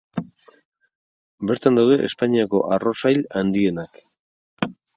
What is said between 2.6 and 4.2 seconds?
arroz-sail handienak.